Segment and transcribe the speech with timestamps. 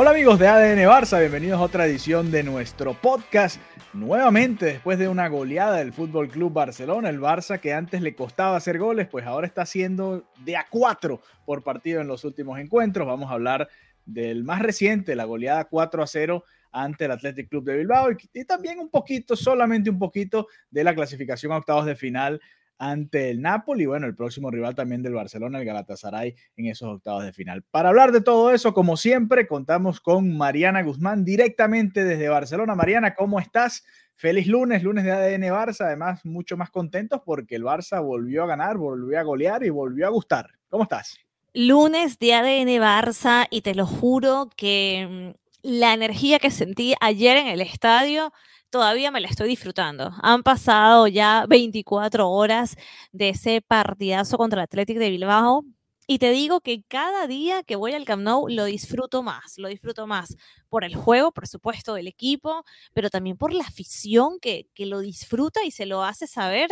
[0.00, 3.60] Hola amigos de ADN Barça, bienvenidos a otra edición de nuestro podcast.
[3.92, 8.56] Nuevamente, después de una goleada del Fútbol Club Barcelona, el Barça que antes le costaba
[8.56, 13.08] hacer goles, pues ahora está haciendo de a cuatro por partido en los últimos encuentros.
[13.08, 13.68] Vamos a hablar
[14.06, 18.16] del más reciente, la goleada 4 a 0 ante el Athletic Club de Bilbao y,
[18.34, 22.40] y también un poquito, solamente un poquito de la clasificación a octavos de final
[22.78, 27.24] ante el Napoli, bueno, el próximo rival también del Barcelona, el Galatasaray, en esos octavos
[27.24, 27.64] de final.
[27.70, 32.74] Para hablar de todo eso, como siempre, contamos con Mariana Guzmán directamente desde Barcelona.
[32.74, 33.84] Mariana, ¿cómo estás?
[34.14, 38.46] Feliz lunes, lunes de ADN Barça, además mucho más contentos porque el Barça volvió a
[38.46, 40.48] ganar, volvió a golear y volvió a gustar.
[40.68, 41.18] ¿Cómo estás?
[41.54, 47.36] Lunes de ADN Barça y te lo juro que mm, la energía que sentí ayer
[47.36, 48.32] en el estadio
[48.70, 50.12] todavía me la estoy disfrutando.
[50.22, 52.76] Han pasado ya 24 horas
[53.12, 55.64] de ese partidazo contra el Athletic de Bilbao.
[56.10, 59.68] Y te digo que cada día que voy al Camp Nou lo disfruto más, lo
[59.68, 60.36] disfruto más
[60.70, 65.00] por el juego, por supuesto, del equipo, pero también por la afición que, que lo
[65.00, 66.70] disfruta y se lo hace saber.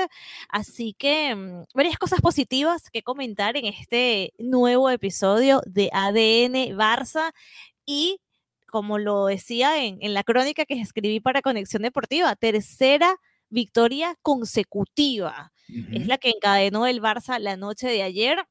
[0.49, 7.33] Así que mmm, varias cosas positivas que comentar en este nuevo episodio de ADN Barça
[7.85, 8.21] y
[8.77, 13.17] como lo decía en, en, la crónica que escribí para Conexión Deportiva, tercera
[13.49, 15.51] victoria consecutiva.
[15.71, 16.03] Uh -huh.
[16.03, 18.45] Es la que encadenó el Barça la noche de ayer.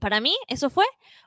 [0.00, 0.84] Para mí, eso fue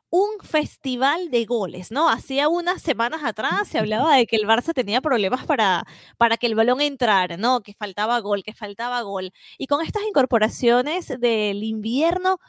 [0.09, 2.09] un festival de goles, ¿no?
[2.09, 5.85] Hacía unas semanas atrás se hablaba de que el Barça tenía problemas para,
[6.17, 7.61] para que el balón entrara, ¿no?
[7.61, 9.31] Que faltaba gol, que faltaba gol.
[9.57, 12.39] Y con estas incorporaciones del invierno,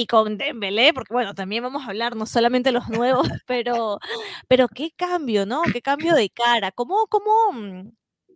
[0.00, 3.98] y con Dembélé, porque bueno, también vamos a hablar no solamente los nuevos, pero,
[4.48, 5.62] pero qué cambio, ¿no?
[5.72, 7.30] Qué cambio de cara, como, como,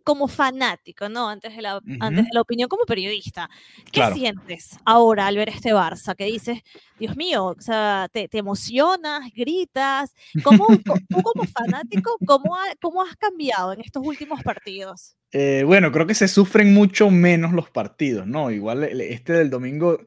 [0.03, 1.27] como fanático, ¿no?
[1.27, 1.97] Antes de, la, uh -huh.
[1.99, 3.49] antes de la opinión como periodista.
[3.85, 4.15] ¿Qué claro.
[4.15, 6.15] sientes ahora al ver este Barça?
[6.15, 6.61] Que dices,
[6.99, 10.13] Dios mío, o sea, te, te emocionas, gritas.
[10.43, 15.15] ¿Cómo, tú como fanático, cómo, ha, cómo has cambiado en estos últimos partidos?
[15.31, 18.51] Eh, bueno, creo que se sufren mucho menos los partidos, ¿no?
[18.51, 19.99] Igual este del domingo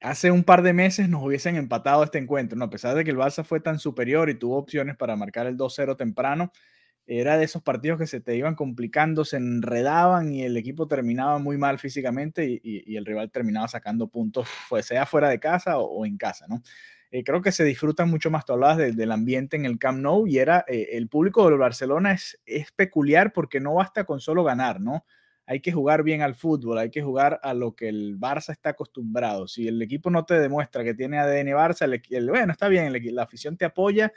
[0.00, 2.66] hace un par de meses nos hubiesen empatado este encuentro, ¿no?
[2.66, 5.56] A pesar de que el Barça fue tan superior y tuvo opciones para marcar el
[5.56, 6.52] 2-0 temprano,
[7.06, 11.38] era de esos partidos que se te iban complicando, se enredaban y el equipo terminaba
[11.38, 14.48] muy mal físicamente y, el rival terminaba sacando puntos,
[14.82, 16.62] sea fuera de casa o, en casa, ¿no?
[17.12, 20.00] Eh, creo que se disfruta mucho más, tú hablabas de, del ambiente en el Camp
[20.00, 24.20] Nou y era, eh, el público del Barcelona es, es peculiar porque no basta con
[24.20, 25.04] solo ganar, ¿no?
[25.46, 28.70] Hay que jugar bien al fútbol, hay que jugar a lo que el Barça está
[28.70, 29.46] acostumbrado.
[29.46, 33.22] Si el equipo no te demuestra que tiene ADN Barça, el, bueno, está bien, la
[33.22, 34.12] afición te apoya,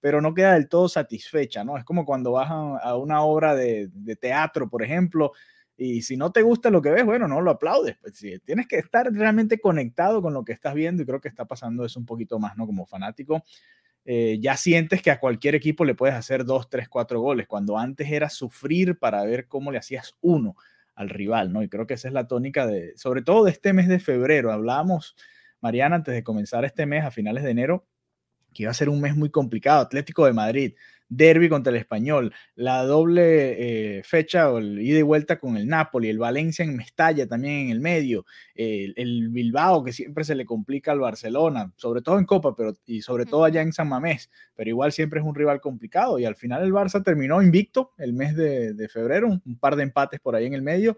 [0.00, 1.76] pero no queda del todo satisfecha, ¿no?
[1.76, 5.32] Es como cuando vas a, una obra de, teatro, por ejemplo,
[5.76, 7.98] y si no te gusta lo que ves, bueno, no lo aplaudes.
[8.00, 8.14] Pues,
[8.44, 11.84] tienes que estar realmente conectado con lo que estás viendo y creo que está pasando
[11.84, 12.66] eso un poquito más, ¿no?
[12.66, 13.44] Como fanático.
[14.04, 17.78] Eh, ya sientes que a cualquier equipo le puedes hacer dos, tres, cuatro goles, cuando
[17.78, 20.56] antes era sufrir para ver cómo le hacías uno
[20.94, 21.62] al rival, ¿no?
[21.62, 24.52] Y creo que esa es la tónica de, sobre todo de este mes de febrero.
[24.52, 25.16] Hablábamos,
[25.60, 27.86] Mariana, antes de comenzar este mes, a finales de enero,
[28.52, 29.80] que iba a ser un mes muy complicado.
[29.80, 30.74] Atlético de Madrid,
[31.10, 35.66] derby contra el Español, la doble eh, fecha o el ida y vuelta con el
[35.66, 38.24] Napoli, el Valencia en Mestalla también en el medio,
[38.54, 42.74] el, el, Bilbao que siempre se le complica al Barcelona, sobre todo en Copa, pero
[42.86, 46.24] y sobre todo allá en San Mamés, pero igual siempre es un rival complicado y
[46.24, 49.82] al final el Barça terminó invicto el mes de, de febrero, un, un, par de
[49.82, 50.96] empates por ahí en el medio,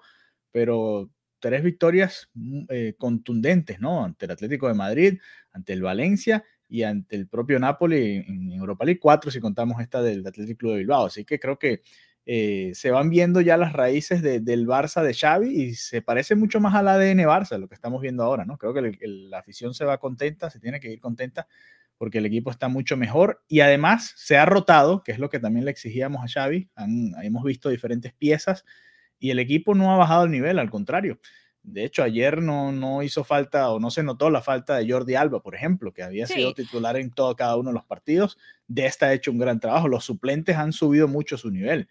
[0.50, 1.10] pero
[1.42, 2.30] tres victorias
[2.69, 4.05] eh, contundentes, ¿no?
[4.05, 5.19] Ante el Atlético de Madrid,
[5.52, 10.00] ante el Valencia y ante el propio Napoli en Europa League 4 si contamos esta
[10.00, 11.04] del Atlético Club de Bilbao.
[11.04, 11.82] Así que creo que
[12.24, 16.34] eh, se van viendo ya las raíces de, del Barça de Xavi y se parece
[16.34, 18.56] mucho más al ADN Barça, lo que estamos viendo ahora, ¿no?
[18.56, 21.46] Creo que el, el, la afición se va contenta, se tiene que ir contenta
[21.98, 25.40] porque el equipo está mucho mejor y además se ha rotado, que es lo que
[25.40, 28.64] también le exigíamos a Xavi, Han, hemos visto diferentes piezas
[29.19, 31.20] y el equipo no ha bajado el nivel, al contrario.
[31.62, 35.14] De hecho, ayer no, no hizo falta o no se notó la falta de Jordi
[35.14, 36.35] Alba, por ejemplo, que había sí.
[36.35, 38.37] sido titular en todo cada uno de los partidos.
[38.67, 39.88] Dest ha hecho un gran trabajo.
[39.88, 41.88] Los suplentes han subido mucho su nivel.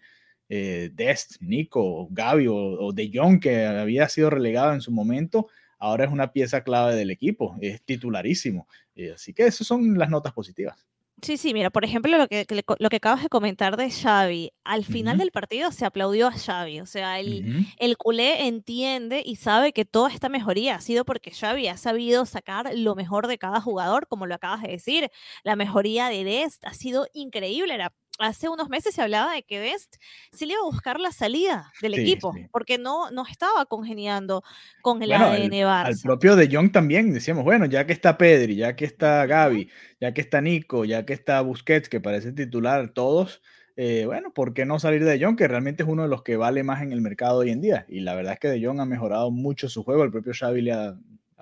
[0.48, 5.48] Eh, Dest, Nico, Gaby o, o, De Jong, que había sido relegado en su momento,
[5.78, 8.68] ahora es una pieza clave del equipo, es titularísimo.
[9.14, 10.86] así que esas son las notas positivas.
[11.24, 12.44] Sí, sí, mira, por ejemplo, lo que,
[12.80, 16.80] lo que acabas de comentar de Xavi, al final del partido se aplaudió a Xavi,
[16.80, 17.44] o sea, el,
[17.76, 22.26] el culé entiende y sabe que toda esta mejoría ha sido porque Xavi ha sabido
[22.26, 25.10] sacar lo mejor de cada jugador, como lo acabas de decir,
[25.44, 29.58] la mejoría de Dest ha sido increíble, era hace unos meses se hablaba de que
[29.58, 29.96] Best
[30.32, 34.42] sí le iba a buscar la salida del equipo, porque no, no estaba congeniando
[34.80, 35.86] con el ADN Barça.
[35.86, 39.68] Al propio De Jong también decíamos, bueno, ya que está Pedri, ya que está Gaby,
[40.00, 43.42] ya que está Nico, ya que está Busquets, que parece titular, todos,
[43.76, 46.36] eh, bueno, ¿por qué no salir de Jong, que realmente es uno de los que
[46.36, 47.86] vale más en el mercado hoy en día?
[47.88, 50.62] Y la verdad es que De Jong ha mejorado mucho su juego, el propio Xavi
[50.62, 50.96] le ha,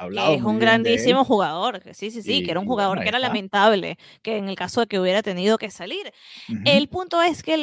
[0.09, 4.37] es un grandísimo jugador, sí, sí, sí, que era un jugador que era lamentable, que
[4.37, 6.13] en el caso de que hubiera tenido que salir.
[6.65, 7.57] El punto es que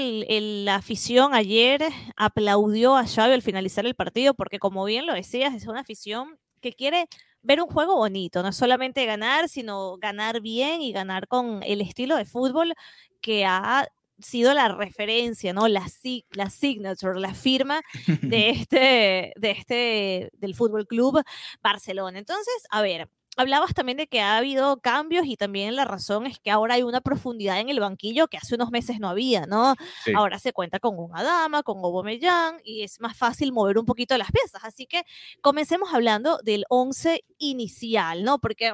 [0.63, 1.83] la afición ayer
[2.15, 6.37] aplaudió a Xavi al finalizar el partido, porque como bien lo decías, es una afición
[6.61, 7.07] que quiere
[7.41, 12.17] ver un juego bonito, no solamente ganar, sino ganar bien y ganar con el estilo
[12.17, 12.73] de fútbol
[13.21, 13.87] que ha
[14.19, 15.67] sido la referencia, ¿no?
[15.67, 15.85] La,
[16.31, 17.81] la signature, la firma
[18.21, 21.21] de este, de este, del Fútbol Club
[21.61, 22.19] Barcelona.
[22.19, 26.39] Entonces, a ver, hablabas también de que ha habido cambios y también la razón es
[26.39, 29.75] que ahora hay una profundidad en el banquillo que hace unos meses no había, ¿no?
[30.15, 34.17] Ahora se cuenta con un Adama, con Aubameyang y es más fácil mover un poquito
[34.17, 34.63] las piezas.
[34.63, 35.03] Así que
[35.41, 38.39] comencemos hablando del 11 inicial, ¿no?
[38.39, 38.73] Porque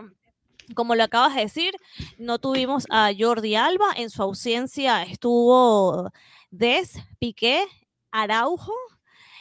[0.75, 1.71] como lo acabas de decir,
[2.18, 6.12] no tuvimos a Jordi Alba, en su ausencia estuvo
[6.51, 7.63] Des, Piqué,
[8.12, 8.74] Araujo,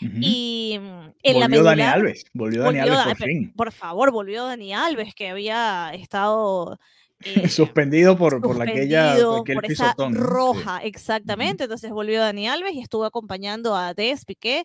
[0.00, 3.52] Y mm, en volvió la Dani Alves, volvió, Dani Alves por fin.
[3.54, 6.78] Por favor, volvió Dani Alves, que había estado
[7.24, 9.14] eh, suspendido por, por aquella
[9.54, 11.64] por esa roja, exactamente.
[11.64, 14.64] Entonces volvió Dani Alves y estuvo acompañando a Des, Piqué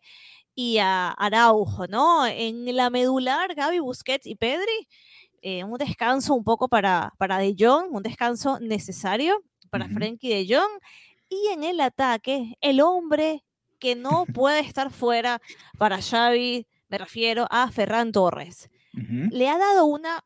[0.56, 2.26] y a Araujo, ¿no?
[2.26, 4.88] En la medular, Gaby Busquets y Pedri
[5.50, 10.46] eh, un descanso un poco para, para De Jong, un descanso necesario para Frenkie De
[10.46, 10.82] Jong.
[11.30, 13.46] Y en el ataque, el hombre
[13.80, 15.40] que no puede estar fuera
[15.78, 18.70] para Xavi, me refiero a Ferran Torres.
[18.92, 20.22] Le ha dado una,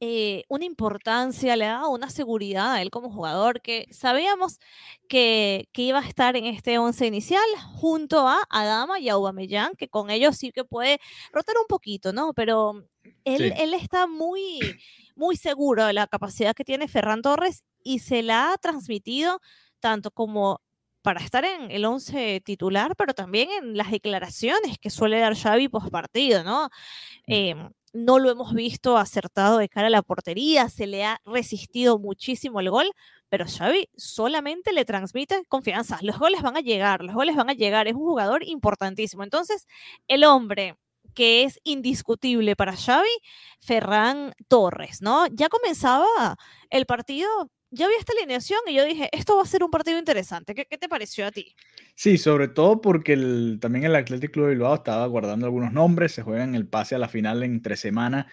[0.00, 4.60] eh, una importancia, le dado una seguridad a él como jugador que sabíamos
[5.08, 9.74] que, que iba a estar en este once inicial junto a Adama y a Aubameyang,
[9.76, 11.00] que con ellos sí que puede
[11.32, 12.32] rotar un poquito, ¿no?
[12.32, 12.84] Pero
[13.24, 14.60] él, está muy,
[15.16, 19.40] muy seguro de la capacidad que tiene Ferran Torres y se la ha transmitido
[19.80, 20.60] tanto como
[21.02, 25.68] para estar en el 11 titular, pero también en las declaraciones que suele dar Xavi
[25.68, 26.68] post partido, ¿no?
[27.26, 27.66] Mm.
[27.92, 32.60] No lo hemos visto acertado de cara a la portería, se le ha resistido muchísimo
[32.60, 32.90] el gol,
[33.28, 35.98] pero Xavi solamente le transmite confianza.
[36.02, 39.22] Los goles van a llegar, los goles van a llegar, es un jugador importantísimo.
[39.22, 39.66] Entonces,
[40.08, 40.76] el hombre
[41.14, 43.08] que es indiscutible para Xavi,
[43.60, 45.26] Ferran Torres, ¿no?
[45.28, 46.36] Ya comenzaba
[46.70, 49.98] el partido, ya vi esta alineación y yo dije, esto va a ser un partido
[49.98, 50.54] interesante.
[50.54, 51.54] ¿Qué, te pareció a ti?
[52.00, 53.16] Sí, sobre todo porque
[53.60, 56.98] también el Athletic Club de Bilbao estaba guardando algunos nombres, se juegan el pase a
[56.98, 58.28] la final entre semana.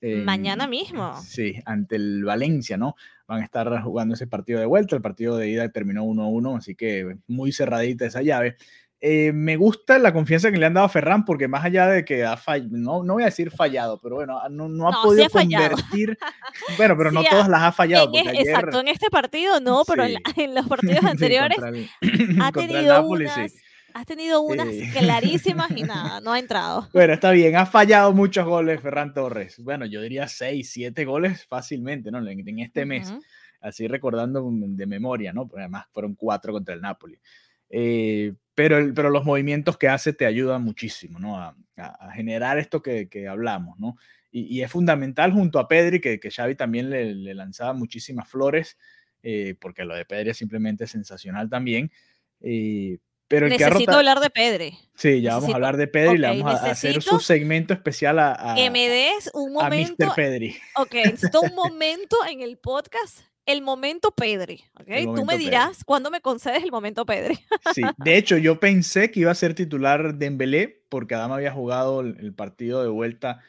[0.00, 1.14] Mañana mismo.
[1.20, 2.94] Sí, ante el Valencia, ¿no?
[3.26, 4.96] Van a estar jugando ese partido de vuelta.
[4.96, 8.56] El partido de ida terminó 1-1, así que muy cerradita esa llave.
[9.02, 12.04] Eh, me gusta la confianza que le han dado a Ferran, porque más allá de
[12.04, 16.18] que ha fallado, no, no voy a decir fallado, pero bueno, no, ha podido convertir.
[16.76, 18.10] bueno, pero no todas las ha fallado.
[18.14, 20.18] exacto, en este partido no, pero en,
[20.54, 21.58] los partidos anteriores
[22.42, 23.52] ha, tenido unas,
[23.94, 26.90] ha tenido unas clarísimas y nada, no ha entrado.
[26.92, 29.56] Bueno, está bien, ha fallado muchos goles Ferran Torres.
[29.60, 32.18] Bueno, yo diría seis, siete goles fácilmente, ¿no?
[32.18, 33.14] En, este mes,
[33.62, 35.48] así recordando de memoria, ¿no?
[35.48, 37.18] Porque además fueron cuatro contra el Napoli.
[37.70, 41.38] Eh, pero, pero los movimientos que hace te ayudan muchísimo, ¿no?
[41.38, 41.56] A,
[42.14, 43.96] generar esto que, que hablamos, ¿no?
[44.32, 48.76] Y, es fundamental junto a Pedri, que, que Xavi también le, lanzaba muchísimas flores,
[49.22, 51.90] eh, porque lo de Pedri es simplemente sensacional también.
[52.40, 54.76] Eh, pero el Necesito hablar de Pedri.
[54.94, 58.18] Sí, ya vamos a hablar de Pedri y le vamos a hacer su segmento especial
[58.18, 60.04] a, que me des un momento.
[60.04, 60.14] A Mr.
[60.14, 60.56] Pedri.
[60.76, 65.16] Ok, necesito un momento en el podcast el momento Pedri, ¿ok?
[65.16, 67.38] Tú me dirás cuándo me concedes el momento Pedri.
[67.74, 71.52] Sí, de hecho yo pensé que iba a ser titular de Dembélé porque Adama había
[71.52, 73.40] jugado el, partido de vuelta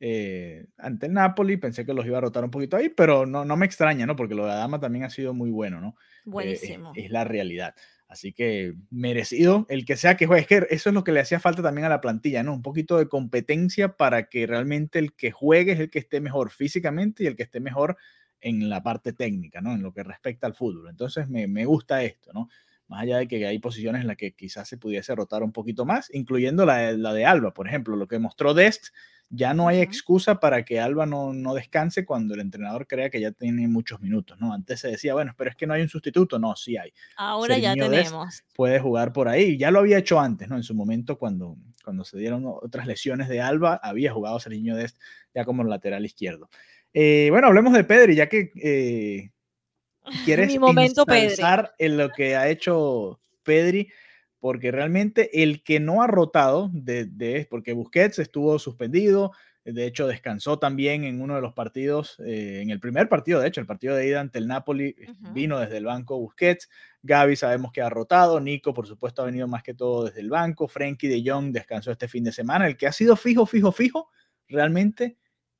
[0.00, 3.44] eh, ante el Napoli, pensé que los iba a rotar un poquito ahí, pero no,
[3.44, 4.16] no me extraña, ¿no?
[4.16, 5.88] Porque lo de Adama también ha sido muy bueno, ¿no?
[5.88, 6.92] Eh, Buenísimo.
[6.94, 7.74] es, la realidad.
[8.06, 10.42] Así que merecido el que sea que juegue.
[10.42, 12.52] Es que eso es lo que le hacía falta también a la plantilla, ¿no?
[12.52, 16.50] Un poquito de competencia para que realmente el que juegue es el que esté mejor
[16.50, 17.96] físicamente y el que esté mejor
[18.44, 19.72] en la parte técnica, ¿no?
[19.72, 20.88] En lo que respecta al fútbol.
[20.90, 22.48] Entonces me, me, gusta esto, ¿no?
[22.88, 25.86] Más allá de que hay posiciones en las que quizás se pudiese rotar un poquito
[25.86, 28.88] más, incluyendo la, la de Alba, por ejemplo, lo que mostró Dest
[29.30, 33.20] ya no hay excusa para que Alba no, no, descanse cuando el entrenador crea que
[33.20, 34.52] ya tiene muchos minutos, ¿no?
[34.52, 36.38] Antes se decía, bueno, pero es que no hay un sustituto.
[36.38, 36.92] No, sí hay.
[37.16, 38.44] Ahora ya tenemos.
[38.54, 39.56] Puede jugar por ahí.
[39.56, 40.56] Ya lo había hecho antes, ¿no?
[40.56, 45.00] En su momento, cuando, cuando se dieron otras lesiones de Alba, había jugado Serginho Dest
[45.34, 46.48] ya como lateral izquierdo.
[46.94, 49.30] Eh, bueno, hablemos de Pedri, ya que eh,
[50.24, 51.04] quieres Mi momento
[51.78, 53.88] en lo que ha hecho Pedri
[54.44, 59.32] porque realmente el que no ha rotado, de, porque Busquets estuvo suspendido,
[59.64, 63.48] de hecho descansó también en uno de los partidos, eh, en el primer partido, de
[63.48, 64.94] hecho, el partido de ida ante el Napoli,
[65.32, 66.68] vino desde el banco Busquets,
[67.02, 70.28] Gaby sabemos que ha rotado, Nico por supuesto ha venido más que todo desde el
[70.28, 73.72] banco, Frenkie de Jong descansó este fin de semana, el que ha sido fijo, fijo,
[73.72, 74.10] fijo,
[74.46, 75.16] realmente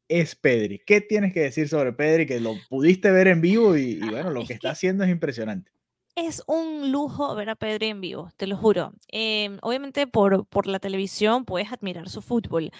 [0.08, 0.80] es Pedri.
[0.84, 2.26] ¿Qué tienes que decir sobre Pedri?
[2.26, 5.74] Que lo pudiste ver en vivo y, bueno, lo que está haciendo es impresionante
[6.16, 8.92] es un lujo ver a Pedri en vivo, te lo juro.
[9.08, 12.70] Em, obviamente por, por la televisión puedes admirar su fútbol,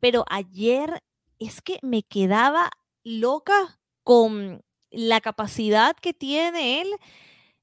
[0.00, 1.02] pero ayer
[1.38, 2.70] es que me quedaba
[3.04, 6.88] loca con la capacidad que tiene él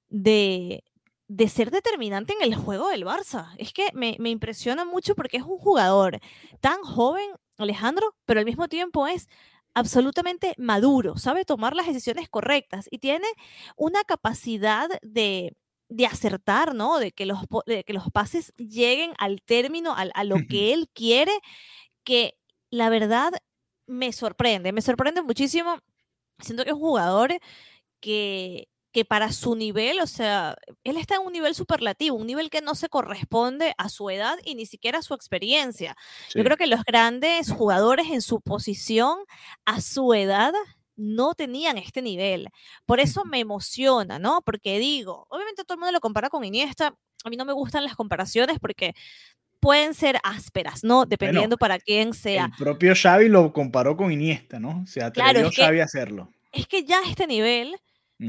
[0.10, 0.84] de,
[1.28, 3.54] de ser determinante en el juego del Barça.
[3.58, 6.20] Es que me, me, impresiona mucho porque es un jugador
[6.60, 7.30] tan joven,
[7.64, 9.28] Alejandro, pero al mismo tiempo es
[9.74, 13.28] absolutamente maduro, sabe tomar las decisiones correctas y tiene
[13.76, 15.56] una capacidad de,
[16.10, 17.00] acertar, ¿no?
[17.00, 21.32] De que, los, que los pases lleguen al término, a, lo que él quiere,
[22.04, 22.38] que
[22.72, 23.34] la verdad
[23.88, 25.80] me sorprende, me sorprende muchísimo.
[26.40, 27.34] Siento que es un jugador
[28.00, 32.50] que, que para su nivel, o sea, él está en un nivel superlativo, un nivel
[32.50, 35.96] que no se corresponde a su edad y ni siquiera a su experiencia.
[36.34, 39.18] Yo creo que los grandes jugadores en su posición,
[39.66, 40.54] a su edad,
[40.96, 42.50] no tenían este nivel.
[42.86, 44.42] Por eso me emociona, ¿no?
[44.42, 47.84] Porque digo, obviamente todo el mundo lo compara con Iniesta, a mí no me gustan
[47.84, 48.96] las comparaciones porque
[49.60, 51.06] pueden ser ásperas, ¿no?
[51.06, 52.46] Dependiendo para quién sea.
[52.46, 54.86] El propio Xavi lo comparó con Iniesta, ¿no?
[54.88, 56.34] Se atrevió Xavi a hacerlo.
[56.52, 57.80] Es que ya este nivel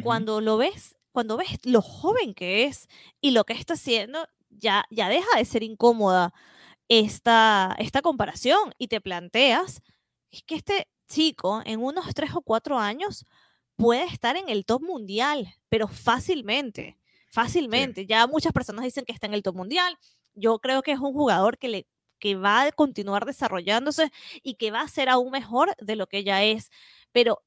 [0.02, 2.88] cuando lo ves, cuando ves lo joven que es
[3.20, 6.32] y lo que está haciendo, ya, ya deja de ser incómoda
[6.88, 9.82] esta, esta comparación y te planteas
[10.30, 13.25] es que este chico en unos tres o cuatro años
[13.76, 16.99] puede estar en el top mundial, pero fácilmente,
[17.30, 18.06] fácilmente.
[18.06, 19.99] Ya muchas personas dicen que está en el top mundial.
[20.35, 21.87] Yo creo que es un jugador que, le,
[22.18, 24.11] que va a continuar desarrollándose
[24.42, 26.70] y que va a ser aún mejor de lo que ya es.
[27.12, 27.42] Pero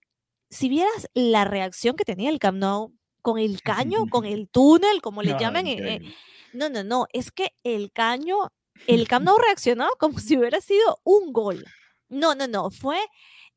[0.53, 5.01] si vieras la reacción que tenía el Camp Nou con el caño, con el túnel,
[5.01, 5.67] como le llaman.
[5.67, 6.01] Eh,
[6.53, 8.51] no, no, no, es que el caño,
[8.87, 11.65] el Camp Nou reaccionó como si hubiera sido un gol.
[12.09, 12.99] No, no, no, fue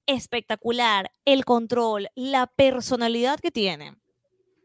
[0.07, 3.97] espectacular el control, la personalidad que tiene.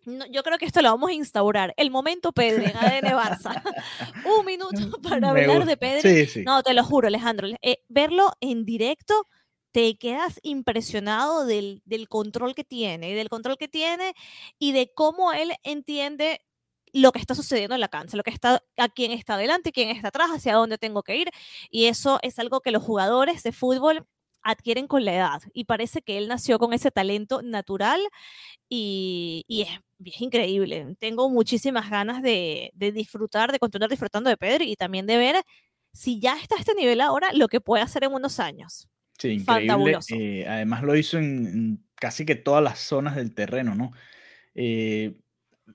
[0.06, 1.74] yo creo que esto lo vamos a instaurar.
[1.76, 3.62] El momento Pedri en ADN Barça.
[4.40, 6.44] Un minuto para hablar de Pedri.
[6.46, 7.48] No, te lo juro, Alejandro.
[7.62, 9.26] Eh, verlo en directo
[9.72, 14.13] te quedas impresionado del, control que tiene, del control que tiene
[14.60, 16.42] y de cómo él entiende
[16.94, 19.90] lo que está sucediendo en la cancha, lo que está, a quién está adelante, quién
[19.90, 21.30] está atrás, hacia dónde tengo que ir.
[21.70, 24.06] Y eso es algo que los jugadores de fútbol
[24.44, 25.42] adquieren con la edad.
[25.54, 28.01] Y parece que él nació con ese talento natural
[28.70, 30.96] y, es, increíble.
[31.00, 35.44] Tengo muchísimas ganas de, de, disfrutar, de continuar disfrutando de Pedro y también de ver
[35.94, 38.88] si ya está a este nivel ahora, lo que puede hacer en unos años.
[39.22, 40.00] Sí, increíble.
[40.10, 43.92] Eh, además lo hizo en, casi que todas las zonas del terreno, ¿no?
[44.56, 45.16] Eh,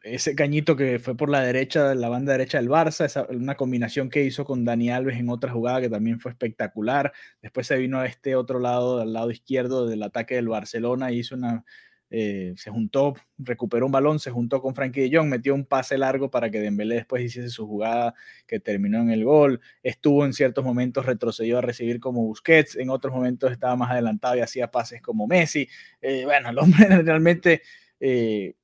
[0.02, 4.10] ese cañito que fue por la derecha, la banda derecha del Barça, esa, una combinación
[4.10, 7.12] que hizo con Dani Alves en otra jugada que también fue espectacular.
[7.40, 11.20] Después se vino a este otro lado, al lado izquierdo del ataque del Barcelona, y
[11.20, 11.64] hizo una,
[12.10, 15.98] eh, se juntó, recuperó un balón, se juntó con Frankie de Jong, metió un pase
[15.98, 18.14] largo para que Dembélé después hiciese su jugada
[18.46, 19.60] que terminó en el gol.
[19.82, 24.36] Estuvo en ciertos momentos, retrocedió a recibir como Busquets, en otros momentos estaba más adelantado
[24.36, 25.68] y hacía pases como Messi.
[26.00, 27.62] Eh, bueno, el hombre realmente
[27.98, 28.54] eh,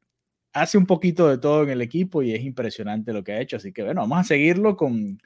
[0.53, 3.57] hace un poquito de todo en el equipo y es impresionante lo que ha hecho.
[3.57, 5.19] Así que bueno, vamos a seguirlo con,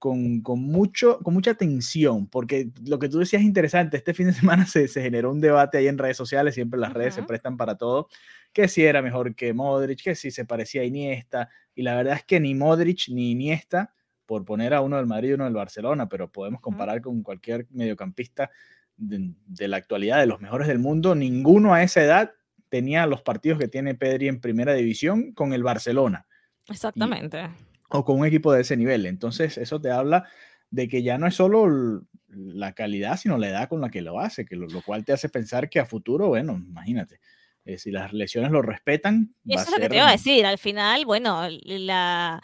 [0.00, 3.98] con, con, mucho, con mucha atención, porque lo que tú decías es interesante.
[3.98, 6.94] Este fin de semana se, se generó un debate ahí en redes sociales, siempre las
[6.94, 8.08] redes se prestan para todo,
[8.52, 12.14] que si era mejor que Modric, que si se parecía a Iniesta, y la verdad
[12.14, 15.54] es que ni Modric ni Iniesta, por poner a uno del Madrid y uno del
[15.54, 18.50] Barcelona, pero podemos comparar con cualquier mediocampista
[18.96, 22.32] de, de, la actualidad, de los mejores del mundo, ninguno a esa edad
[22.70, 26.26] tenía los partidos que tiene Pedri en primera división con el Barcelona.
[26.68, 27.50] Exactamente
[27.90, 29.06] o con un equipo de ese nivel.
[29.06, 30.28] Entonces, eso te habla
[30.70, 34.20] de que ya no es solo la calidad, sino la edad con la que lo
[34.20, 37.20] hace, que lo, cual te hace pensar que a futuro, bueno, imagínate,
[37.64, 39.34] eh, si las lesiones lo respetan.
[39.46, 42.40] Eso es lo que te iba a decir, al final, bueno, la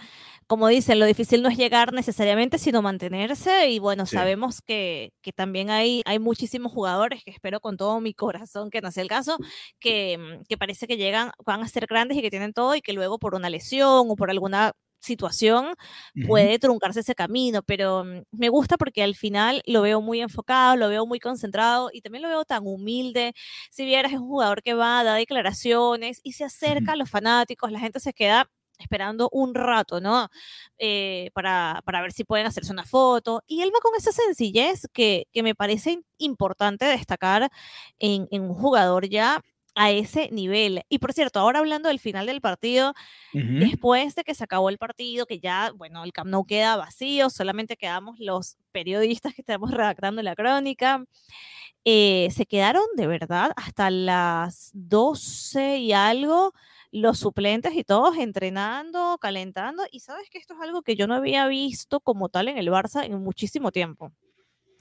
[0.47, 3.69] como dicen, lo difícil no es llegar necesariamente, sino mantenerse.
[3.69, 4.15] Y bueno, Sí.
[4.15, 8.81] sabemos que, que también hay, hay muchísimos jugadores que espero con todo mi corazón que
[8.81, 9.39] no sea el caso,
[9.81, 12.81] que, mm, que parece que llegan, van a ser grandes y que tienen todo y
[12.81, 14.73] que luego por una lesión o por alguna
[15.07, 15.75] situación
[16.21, 20.77] puede truncarse ese camino, pero mm, me gusta porque al final lo veo muy enfocado,
[20.77, 23.33] lo veo muy concentrado y también lo veo tan humilde.
[23.71, 27.73] Si vieras, es un jugador que va, da declaraciones y se acerca a los fanáticos,
[27.73, 30.29] la gente se queda esperando un rato, ¿no?
[30.79, 33.43] Eh, para, para ver si pueden hacerse una foto.
[33.47, 37.49] Y él va con esa sencillez que, que me parece im- importante destacar
[37.99, 39.41] en, en un jugador ya
[39.77, 40.83] a ese nivel.
[40.89, 42.95] Y por cierto, ahora hablando del final del partido,
[43.33, 47.29] después de que se acabó el partido, que ya, bueno, el Camp Nou queda vacío,
[47.29, 51.05] solamente quedamos los periodistas que estamos redactando la crónica,
[51.85, 56.53] eh, se quedaron de verdad hasta las 12 y algo
[56.91, 61.15] los suplentes y todos entrenando, calentando, y sabes que esto es algo que yo no
[61.15, 64.11] había visto como tal en el Barça en muchísimo tiempo.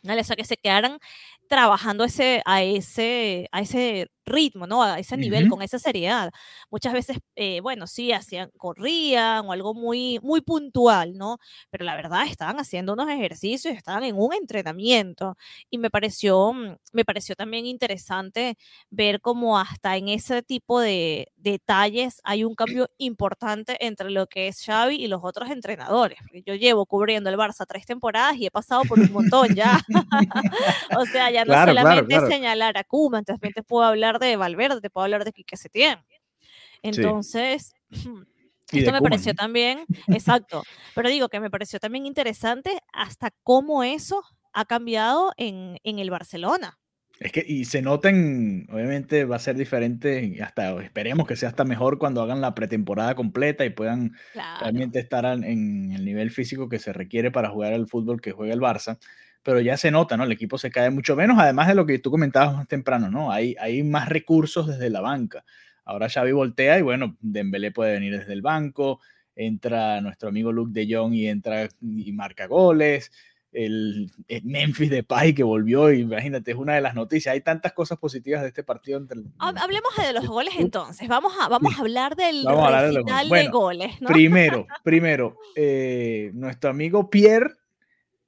[0.05, 0.21] ¿vale?
[0.21, 0.99] O sea, que se quedaran
[1.47, 4.81] trabajando ese, a, ese, a ese ritmo, ¿no?
[4.83, 5.55] A ese nivel, Ujú.
[5.55, 6.31] con esa seriedad.
[6.71, 11.37] Muchas veces, eh, bueno, sí, hacían, corrían o algo muy, muy puntual, ¿no?
[11.69, 15.37] Pero la verdad, estaban haciendo unos ejercicios, estaban en un entrenamiento.
[15.69, 18.57] Y me pareció, mm, me pareció también interesante
[18.89, 24.47] ver cómo hasta en ese tipo de detalles hay un cambio importante entre lo que
[24.47, 26.17] es Xavi y los otros entrenadores.
[26.45, 29.79] Yo llevo cubriendo el Barça tres temporadas y he pasado por un montón ya.
[30.97, 32.27] o sea, ya no Claro, claro, solamente claro.
[32.27, 35.99] señalar a Koeman, también te puedo hablar de Valverde, te puedo hablar de Quique Setién.
[36.83, 37.73] Entonces,
[38.71, 39.37] Y esto me Koeman, pareció ¿no?
[39.37, 40.63] también, exacto,
[40.95, 44.23] pero digo que me pareció también interesante hasta cómo eso
[44.53, 46.79] ha cambiado en, en el Barcelona.
[47.19, 51.63] Es que, y se noten, obviamente va a ser diferente, hasta esperemos que sea hasta
[51.63, 54.59] mejor cuando hagan la pretemporada completa y puedan Claro.
[54.59, 58.31] realmente estar al- en el nivel físico que se requiere para jugar al fútbol que
[58.33, 58.99] juega el Barça.
[59.45, 60.23] Pero ya se nota, ¿no?
[60.23, 63.31] El equipo se cae mucho menos, además de lo que tú comentabas más temprano, ¿no?
[63.31, 65.45] Hay, hay más recursos desde la banca.
[65.85, 68.99] Ahora Xavi voltea y bueno, Dembélé puede venir desde el banco,
[69.35, 73.11] entra nuestro amigo Luke de Jong y entra y marca goles.
[73.51, 77.31] El, el Memphis Depay que volvió, y imagínate, es una de las noticias.
[77.31, 78.97] Hay tantas cosas positivas de este partido.
[78.97, 81.07] Entre, Hab- Hablemos de los goles entonces.
[81.07, 84.07] Vamos a, vamos a hablar del Vamos a hablar de los de goles, ¿no?
[84.09, 87.51] Primero, primero, eh, nuestro amigo Pierre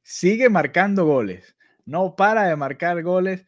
[0.08, 1.58] sigue marcando goles.
[1.86, 3.46] No para de marcar goles.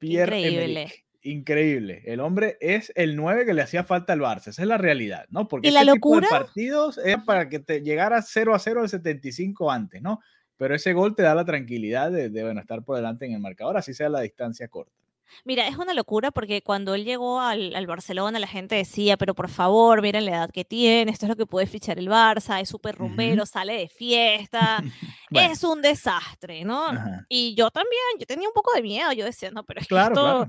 [0.00, 0.64] Pierre Increíble.
[0.64, 1.04] Emerick.
[1.22, 2.02] Increíble.
[2.04, 4.48] El hombre es el 9 que le hacía falta al Barça.
[4.48, 5.46] Esa es la realidad, ¿no?
[5.46, 8.80] Porque Y la este tipo de partidos es para que te llegara 0 a 0
[8.80, 10.20] al 75 antes, ¿no?
[10.56, 13.40] Pero ese gol te da la tranquilidad de, de, bueno, estar por delante en el
[13.40, 14.99] marcador, así sea la distancia corta.
[15.44, 19.34] Mira, es una locura porque cuando él llegó al, al Barcelona la gente decía, pero
[19.34, 22.60] por favor, miren la edad que tiene, esto es lo que puede fichar el Barça,
[22.60, 24.82] es súper rumbero, sale de fiesta,
[25.30, 26.88] Bueno, es un desastre, ¿no?
[27.28, 29.94] Y yo también, yo tenía un poco de miedo, yo decía, no, pero es que
[29.94, 30.48] Claro, esto,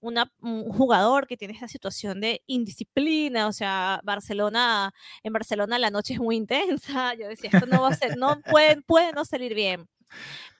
[0.00, 5.90] una, un jugador que tiene esta situación de indisciplina, o sea, Barcelona, en Barcelona la
[5.90, 9.24] noche es muy intensa, yo decía, esto no va a ser, no puede, puede no
[9.24, 9.86] salir bien.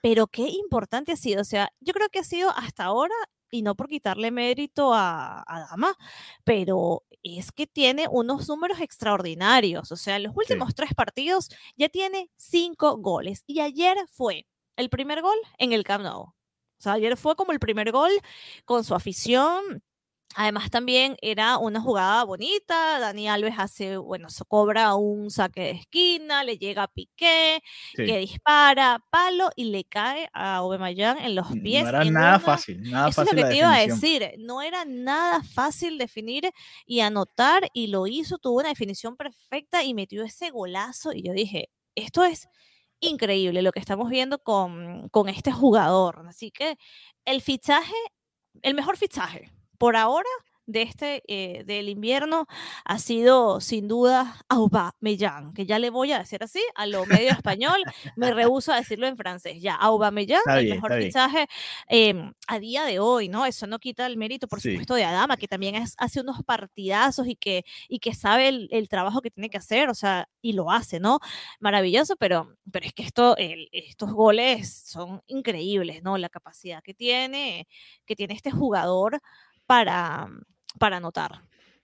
[0.01, 3.15] Pero qué importante ha sido, o sea, yo creo que ha sido hasta ahora,
[3.57, 5.95] y no por quitarle mérito a, a Dama,
[6.43, 10.39] pero es que tiene unos números extraordinarios, o sea, en los Sí.
[10.39, 14.45] últimos tres partidos ya tiene cinco goles, y ayer fue
[14.77, 16.21] el primer gol en el Camp Nou.
[16.23, 16.33] O
[16.77, 18.11] sea, ayer fue como el primer gol
[18.65, 19.81] con su afición.
[20.37, 22.99] Además, también era una jugada bonita.
[22.99, 27.61] Dani Alves hace, bueno, se cobra un saque de esquina, le llega a Piqué,
[27.95, 28.05] Sí.
[28.05, 31.83] que dispara, palo y le cae a Aubameyang en los pies.
[31.83, 34.31] No era nada una- fácil, nada Eso es fácil lo que te iba a decir.
[34.39, 36.51] No era nada fácil definir
[36.85, 41.31] y anotar y lo hizo, tuvo una definición perfecta y metió ese golazo y yo
[41.31, 42.47] dije, esto es
[42.99, 46.25] increíble lo que estamos viendo con, con este jugador.
[46.27, 46.77] Así que
[47.23, 47.93] el fichaje,
[48.61, 50.27] el mejor fichaje por ahora
[50.67, 52.47] de este eh, del invierno
[52.85, 57.29] ha sido sin duda Aubameyang, que ya le voy a decir así a lo medio
[57.33, 57.85] español,
[58.15, 59.61] me rehúso a decirlo en francés.
[59.61, 61.45] Ya Aubameyang, Está el bien, mejor fichaje
[61.87, 63.45] em, a día de hoy, ¿no?
[63.45, 64.71] Eso no quita el mérito, por Sí.
[64.71, 68.67] supuesto, de Adama, que también es- hace unos partidazos y que, y que sabe el,
[68.71, 71.19] el trabajo que tiene que hacer, o sea, y lo hace, ¿no?
[71.59, 76.17] Maravilloso, pero, pero es que esto, el- estos goles son increíbles, ¿no?
[76.17, 77.67] La capacidad que tiene,
[78.07, 79.21] que tiene este jugador
[79.65, 80.27] para,
[80.79, 81.41] para anotar.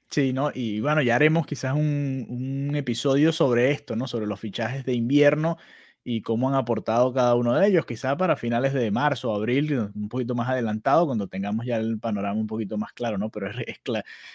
[0.10, 0.52] Sí, ¿no?
[0.54, 4.08] Y bueno, ya haremos quizás un, un episodio sobre esto, ¿no?
[4.08, 5.58] Sobre los fichajes de invierno
[6.04, 9.92] y cómo han aportado cada uno de ellos, quizá para finales de marzo o abril,
[9.94, 13.30] un poquito más adelantado, cuando tengamos ya el panorama un poquito más claro, ¿no?
[13.30, 13.78] Pero es,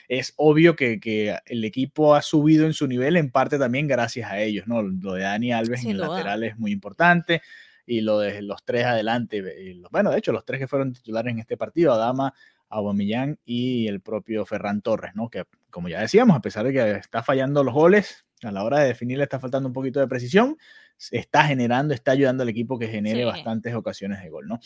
[0.08, 4.30] es, obvio que, que, el equipo ha subido en su nivel, en parte también gracias
[4.30, 4.82] a ellos, ¿no?
[4.82, 7.42] Lo de Dani Alves en el lateral es muy importante
[7.84, 11.32] y lo de los tres adelante, eh, bueno, de hecho, los tres que fueron titulares
[11.32, 12.32] en este partido, Adama,
[12.68, 15.28] Aubameyang y el propio Ferran Torres, ¿no?
[15.28, 18.80] Que como ya decíamos, a pesar de que está fallando los goles, a la hora
[18.80, 20.56] de definir le está faltando un poquito de precisión,
[21.10, 24.60] está generando, está ayudando al equipo que genere bastantes ocasiones de gol, ¿no?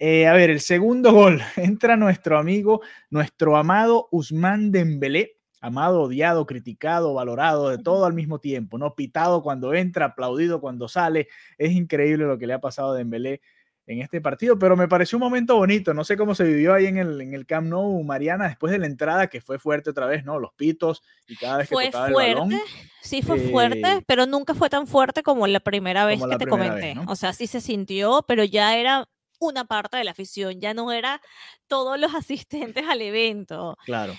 [0.00, 2.80] Eh, a ver, el segundo gol, entra nuestro amigo,
[3.10, 8.94] nuestro amado Usman Dembélé, amado, odiado, criticado, valorado, de todo al mismo tiempo, ¿no?
[8.94, 13.40] Pitado cuando entra, aplaudido cuando sale, es increíble lo que le ha pasado a Dembélé
[13.88, 16.86] en este partido, pero me pareció un momento bonito, no sé cómo se vivió ahí
[16.86, 20.06] en el, en el Camp Nou, Mariana, después de la entrada, que fue fuerte otra
[20.06, 20.38] vez, ¿no?
[20.38, 22.60] Los pitos y cada vez que tocaba fuerte, el balón.
[23.00, 26.46] Sí, fue fuerte, eh, pero nunca fue tan fuerte como la primera vez que te
[26.46, 26.96] comenté.
[27.06, 29.08] O sea, sí se sintió, pero ya era
[29.40, 31.22] una parte de la afición, ya no era
[31.66, 33.78] todos los asistentes al evento.
[33.86, 34.12] Claro.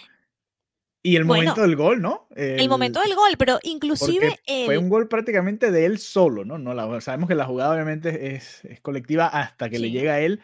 [1.02, 2.28] Y el momento del gol, ¿no?
[2.36, 4.38] El, momento del gol, pero inclusive...
[4.66, 6.58] Fue un gol prácticamente de él solo, ¿no?
[6.58, 10.20] no la, sabemos que la jugada obviamente es, es colectiva hasta que le llega a
[10.20, 10.42] él,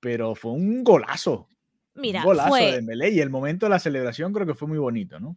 [0.00, 1.48] pero fue un golazo.
[1.94, 4.78] Mira, un golazo de Dembélé y el momento de la celebración creo que fue muy
[4.78, 5.36] bonito, ¿no?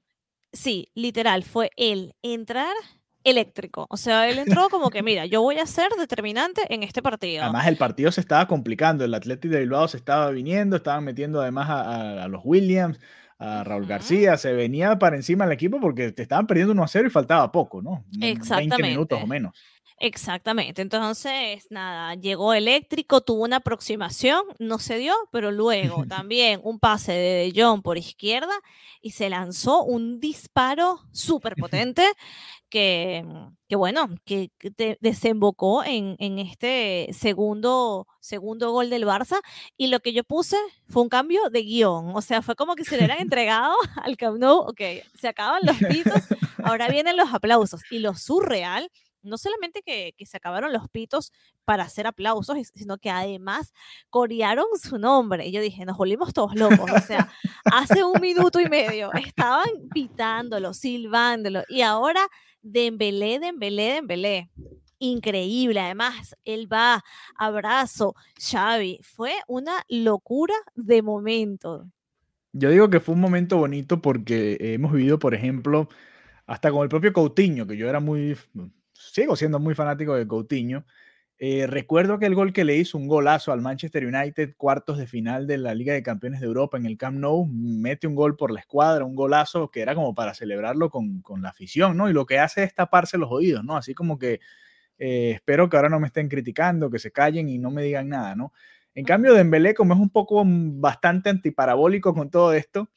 [0.54, 2.76] Sí, literal, fue él entrar
[3.24, 3.88] eléctrico.
[3.90, 7.44] O sea, él entró como que, mira, yo voy a ser determinante en este partido.
[7.44, 11.42] Además, el partido se estaba complicando, el Atlético de Bilbao se estaba viniendo, estaban metiendo
[11.42, 13.00] además a los Williams
[13.44, 16.88] a Raúl García, se venía para encima del equipo porque te estaban perdiendo 1 a
[16.88, 18.06] 0 y faltaba poco, ¿no?
[18.22, 18.76] Exactamente.
[18.76, 19.58] 20 minutos o menos.
[20.04, 20.82] Exactamente.
[20.82, 27.12] Entonces, nada, llegó eléctrico, tuvo una aproximación, no se dio, pero luego también un pase
[27.12, 28.54] de De Jong por izquierda
[29.00, 32.04] y se lanzó un disparo súper potente
[32.70, 33.24] que,
[33.70, 34.50] que, bueno, que,
[35.02, 39.40] desembocó en, en, este segundo, segundo gol del Barça.
[39.78, 42.16] Y lo que yo puse fue un cambio de guion.
[42.16, 44.82] O sea, fue como que se le hubieran entregado al Camp Nou, ok,
[45.20, 46.24] se acaban los pitos,
[46.64, 47.82] ahora vienen los aplausos.
[47.92, 48.90] Y lo surreal
[49.24, 51.32] no solamente que, se acabaron los pitos
[51.66, 53.74] para hacer aplausos, sino que además
[54.10, 55.48] corearon su nombre.
[55.48, 56.92] Y yo dije, nos volvimos todos locos.
[56.92, 57.32] O sea,
[57.66, 61.64] hace un minuto y medio estaban pitándolo, silbándolo.
[61.70, 62.22] Y ahora,
[62.62, 64.50] Dembélé, Dembélé, Dembélé.
[65.00, 65.80] Increíble.
[65.80, 67.04] Además, él va,
[67.36, 69.00] abrazo, Xavi.
[69.02, 71.88] Fue una locura de momento.
[72.54, 75.88] Yo digo que fue un momento bonito porque hemos vivido, por ejemplo,
[76.46, 78.38] hasta con el propio Coutinho, que yo era muy
[79.12, 80.86] sigo siendo muy fanático de Coutinho.
[81.38, 85.08] Eh, recuerdo que el gol que le hizo, un golazo al Manchester United, cuartos de
[85.08, 88.38] final de la Liga de Campeones de Europa en el Camp Nou, mete un gol
[88.38, 92.10] por la escuadra, un golazo que era como para celebrarlo con, con la afición, ¿no?
[92.10, 93.76] Y lo que hace es taparse los oídos, ¿no?
[93.76, 94.40] Así como que
[95.00, 98.08] eh, espero que ahora no me estén criticando, que se callen y no me digan
[98.08, 98.54] nada, ¿no?
[98.94, 102.90] En cambio, Dembélé, como es un poco mm, bastante antiparabólico con todo esto,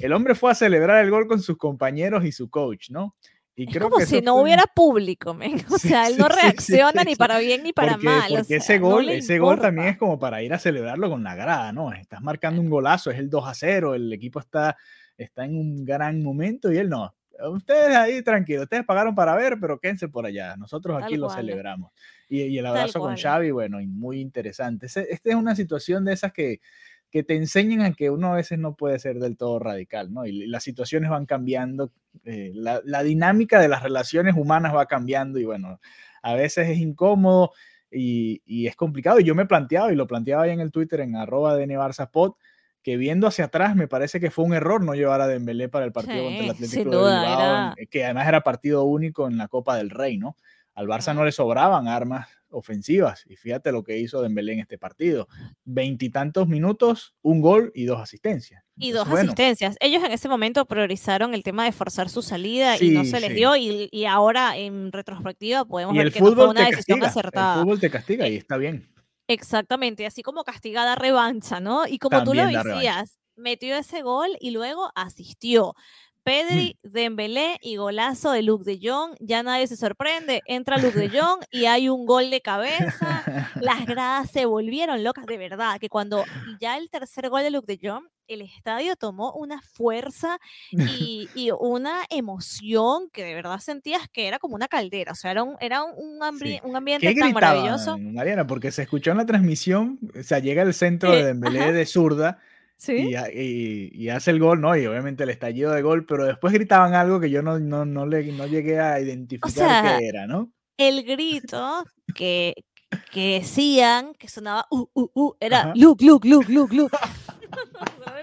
[0.00, 3.14] el hombre fue a celebrar el gol con sus compañeros y su coach, ¿no?
[3.54, 5.36] Y es como si no hubiera público,
[5.70, 8.32] o sea, él no reacciona ni para bien ni para mal.
[8.34, 11.72] Porque ese gol, ese gol también es como para ir a celebrarlo con la grada,
[11.72, 11.92] ¿no?
[11.92, 14.76] Estás marcando un golazo, es el 2 a 0, el equipo está,
[15.18, 17.14] está en un gran momento y él no.
[17.50, 20.56] Ustedes ahí tranquilos, ustedes pagaron para ver, pero quédense por allá.
[20.56, 21.92] Nosotros aquí lo celebramos.
[22.28, 24.86] Y, el abrazo con Xavi, bueno, muy interesante.
[24.86, 26.60] Esta es una situación de esas que,
[27.10, 30.24] que te enseñan a que uno a veces no puede ser del todo radical, ¿no?
[30.24, 31.92] Y las situaciones van cambiando,
[32.24, 35.80] eh, la, dinámica de las relaciones humanas va cambiando y bueno,
[36.22, 37.52] a veces es incómodo
[37.90, 39.20] y, es complicado.
[39.20, 41.66] Y yo me he planteado, y lo planteaba ahí en el Twitter en arroba de
[42.12, 42.34] Pod,
[42.82, 45.84] que viendo hacia atrás me parece que fue un error no llevar a Dembélé para
[45.84, 49.76] el partido contra el Atlético de Bilbao, que además era partido único en la Copa
[49.76, 50.36] del Rey, ¿no?
[50.74, 53.24] Al Barça no le sobraban armas ofensivas.
[53.28, 55.28] Y fíjate lo que hizo Dembélé en este partido.
[55.64, 58.62] Veintitantos minutos, un gol y dos asistencias.
[58.76, 59.76] Y dos asistencias.
[59.80, 63.34] Ellos en ese momento priorizaron el tema de forzar su salida y no se les
[63.34, 63.56] dio.
[63.56, 67.54] Y, ahora en retrospectiva podemos ver que no fue una decisión acertada.
[67.54, 68.88] El fútbol te castiga y está bien.
[69.28, 71.86] Exactamente, así como castigada revancha, ¿no?
[71.86, 75.74] Y como tú lo decías, metió ese gol y luego asistió.
[76.24, 76.88] Pedri, mm.
[76.88, 79.14] Dembélé y golazo de Luke de Jong.
[79.20, 80.42] Ya nadie se sorprende.
[80.46, 83.50] Entra Luke de Jong y hay un gol de cabeza.
[83.60, 85.78] Las gradas se volvieron locas, de verdad.
[85.80, 86.24] Que cuando
[86.60, 90.38] ya el tercer gol de Luke de Jong, el estadio tomó una fuerza
[90.70, 95.12] y, una emoción que de verdad sentías que era como una caldera.
[95.12, 97.98] O sea, era un, era un, ambiente tan maravilloso.
[97.98, 101.84] Mariana, porque se escuchó en la transmisión, o sea, llega el centro de Dembélé de
[101.84, 102.38] zurda
[102.88, 104.76] y, hace el gol, ¿no?
[104.76, 108.06] Y obviamente el estallido de gol, pero después gritaban algo que yo no, no, no,
[108.06, 110.52] le, no llegué a identificar qué era, ¿no?
[110.88, 112.54] el grito que,
[113.10, 116.96] que decían, que sonaba uh, uh, uh, era Luke, Luke, Luke, Luke, Luke.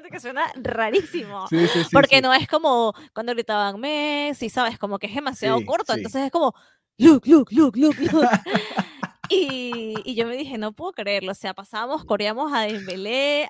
[0.10, 1.48] Que suena rarísimo.
[1.50, 4.80] Sí, sí, sí, porque no es como cuando gritaban Messi, ¿sabes?
[4.80, 5.93] Como que es demasiado corto.
[5.93, 6.56] Entonces es como
[6.98, 8.28] Luke, Luke, Luke, Luke, Luke.
[9.30, 11.32] Y, y yo me dije, no puedo creerlo.
[11.32, 13.50] O sea, pasamos, coreamos a Dembélé,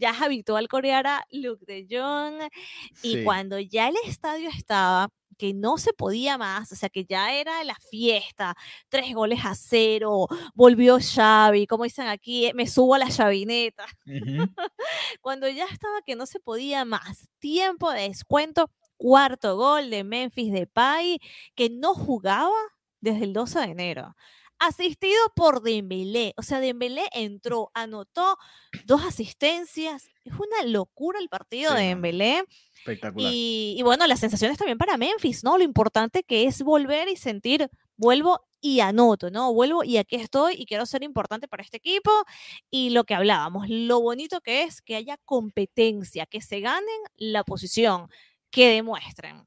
[0.00, 2.50] ya es habitual corear a Luke de Jong.
[3.02, 3.24] Y Sí.
[3.24, 7.62] cuando ya el estadio estaba, que no se podía más, o sea, que ya era
[7.64, 8.54] la fiesta,
[8.88, 13.84] tres goles a cero, volvió Xavi, como dicen aquí, me subo a la chavineta.
[14.06, 14.46] Ujú.
[15.20, 20.52] Cuando ya estaba que no se podía más, tiempo de descuento, cuarto gol de Memphis
[20.52, 21.18] Depay,
[21.56, 22.54] que no jugaba
[23.00, 24.14] desde el 12 de enero.
[24.66, 28.36] Asistido por Dembélé, o sea, Dembélé entró, anotó
[28.86, 30.08] dos asistencias.
[30.24, 31.82] Es una locura el partido Sí, de.
[31.88, 32.44] Dembélé.
[32.78, 33.30] Espectacular.
[33.32, 35.58] Y, y bueno, las sensaciones también para Memphis, ¿no?
[35.58, 39.52] Lo importante que es volver y sentir, vuelvo y anoto, ¿no?
[39.52, 42.10] Vuelvo y aquí estoy y quiero ser importante para este equipo.
[42.70, 47.44] Y lo que hablábamos, lo bonito que es que haya competencia, que se ganen la
[47.44, 48.08] posición,
[48.50, 49.46] que demuestren.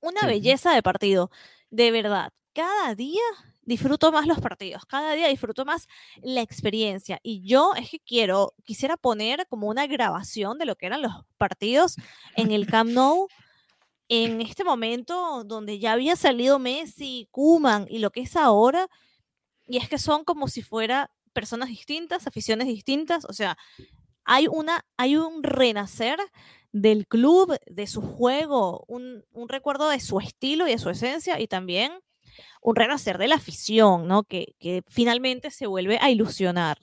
[0.00, 0.26] Una Sí.
[0.26, 1.30] belleza de partido,
[1.70, 2.32] de verdad.
[2.54, 3.22] Cada día
[3.70, 5.86] disfruto más los partidos, cada día disfruto más
[6.22, 7.20] la experiencia.
[7.22, 11.12] Y yo es que quiero, quisiera poner como una grabación de lo que eran los
[11.38, 11.94] partidos
[12.34, 13.28] en el Camp Nou
[14.08, 18.88] en este momento donde ya había salido Messi, Kuman y lo que es ahora.
[19.68, 23.24] Y es que son como si fuera personas distintas, aficiones distintas.
[23.24, 23.56] O sea,
[24.24, 26.18] hay, una, hay un renacer
[26.72, 31.38] del club, de su juego, un, un recuerdo de su estilo y de su esencia
[31.38, 31.92] y también
[32.60, 34.24] un renacer de la afición, ¿no?
[34.24, 34.54] Que,
[34.88, 36.78] finalmente se vuelve a ilusionar.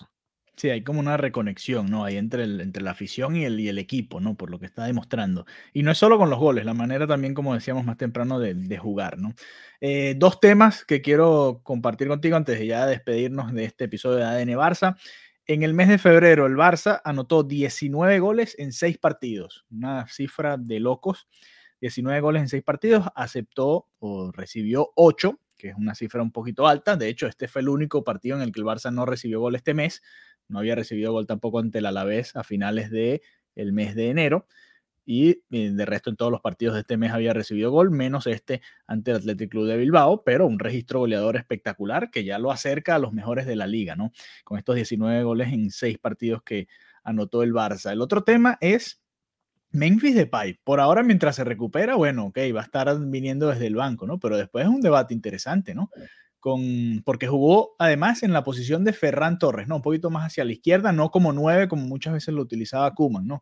[0.56, 2.04] Sí, hay como una reconexión, ¿no?
[2.04, 4.36] Ahí entre, el, entre la afición y el, y el equipo, ¿no?
[4.36, 5.46] Por lo que está demostrando.
[5.72, 8.56] Y no es solo con los goles, la manera también, como decíamos más temprano, de,
[8.56, 9.34] de jugar, ¿no?
[9.82, 14.24] Eh, dos temas que quiero compartir contigo antes de ya despedirnos de este episodio de
[14.24, 14.98] ADN Barça.
[15.46, 20.58] En el mes de febrero, el Barça anotó 19 goles en 6 partidos, una cifra
[20.58, 21.28] de locos.
[21.82, 26.68] 19 goles en 6 partidos, aceptó o recibió 8, que es una cifra un poquito
[26.68, 26.96] alta.
[26.96, 29.56] De hecho, este fue el único partido en el que el Barça no recibió gol
[29.56, 30.02] este mes
[30.48, 33.22] no había recibido gol tampoco ante el Alavés a finales del
[33.56, 34.48] el mes de enero.
[35.10, 38.28] Y eh, de resto en todos los partidos de este mes había recibido gol, menos
[38.28, 42.52] este ante el Athletic Club de Bilbao, pero un registro goleador espectacular que ya lo
[42.52, 44.12] acerca a los mejores de la liga, ¿no?
[44.44, 46.68] Con estos 19 goles en 6 partidos que
[47.04, 47.94] anotó el Barça.
[47.94, 49.02] El otro tema es
[49.78, 50.60] Memphis Depay.
[50.64, 54.20] Por ahora, mientras se recupera, bueno, ok, va a estar viniendo desde el banco, ¿no?
[54.20, 55.90] Pero después es un debate interesante, ¿no?
[56.40, 59.78] Con, porque jugó además en la posición de Ferran Torres, ¿no?
[59.78, 63.28] Un poquito más hacia la izquierda, no como nueve, como muchas veces lo utilizaba Kuman,
[63.28, 63.42] ¿no?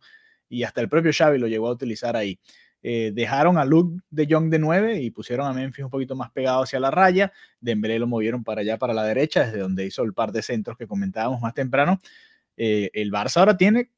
[0.50, 2.40] Y hasta el propio Xavi lo llegó a utilizar ahí.
[2.88, 6.30] Eh, dejaron a Luke de Jong de 9 y pusieron a Memphis un poquito más
[6.32, 7.32] pegado hacia la raya.
[7.60, 10.78] Dembélé lo movieron para allá, para la derecha, desde donde hizo el par de centros
[10.78, 12.00] que comentábamos más temprano.
[12.58, 13.90] Eh, el Barça ahora tiene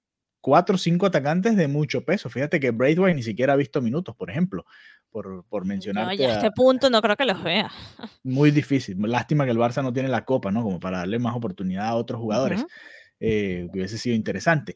[0.42, 2.30] cuatro o cinco atacantes de mucho peso.
[2.30, 4.66] Fíjate que Braithwaite ni siquiera ha visto minutos, por ejemplo,
[5.10, 6.08] por, por mencionar.
[6.08, 7.72] No, ya a este punto no creo que los vea.
[8.24, 8.98] Muy difícil.
[9.00, 10.64] Lástima que el Barça no tiene la copa, ¿no?
[10.64, 12.62] Como para darle más oportunidad a otros jugadores.
[12.62, 12.70] Uh -huh.
[13.20, 14.76] eh, hubiese sido interesante.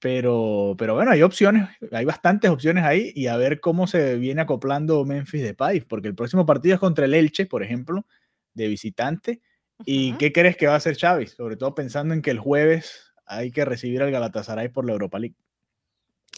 [0.00, 4.40] Pero, pero bueno, hay opciones, hay bastantes opciones ahí y a ver cómo se viene
[4.40, 8.06] acoplando Memphis Depay, porque el próximo partido es contra el Elche, por ejemplo,
[8.54, 9.42] de visitante.
[9.84, 10.18] ¿Y uh -huh.
[10.18, 11.26] qué crees que va a hacer Xavi?
[11.26, 15.18] Sobre todo pensando en que el jueves hay que recibir al Galatasaray por la Europa
[15.18, 15.36] League.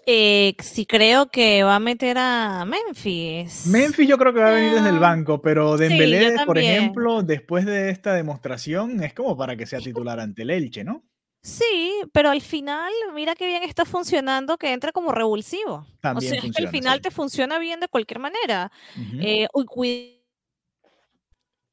[0.07, 3.66] Eh, sí creo que va a meter a Memphis.
[3.66, 7.22] Memphis yo creo que va a venir desde el banco, pero Dembélé, sí, por ejemplo,
[7.22, 11.05] después de esta demostración, es como para que sea titular ante el Elche, ¿no?
[11.42, 15.87] Sí, pero al final, mira qué bien está funcionando que entra como revulsivo.
[16.00, 17.03] También o sea, funciona, es que al final sí.
[17.03, 18.70] te funciona bien de cualquier manera.
[18.96, 19.24] Uh -huh.
[19.24, 20.19] eh, uy,